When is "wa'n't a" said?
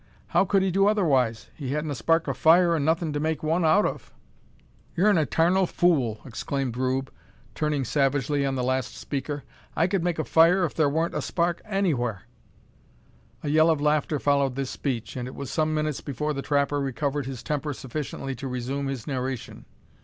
10.89-11.21